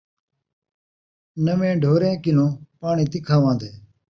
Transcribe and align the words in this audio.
نیویں 1.45 1.75
ڈھوریں 1.81 2.15
کنوں 2.23 2.49
پاݨی 2.79 3.05
تکھا 3.11 3.35
وہن٘دے 3.41 3.69